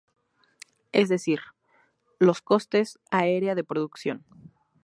Es 0.93 1.09
decir, 1.09 1.41
los 2.17 2.41
costes 2.41 2.97
área 3.11 3.53
de 3.53 3.63
producción. 3.63 4.25